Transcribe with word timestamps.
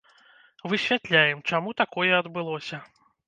Высвятляем, 0.71 1.43
чаму 1.53 1.75
такое 1.81 2.09
адбылося. 2.23 2.83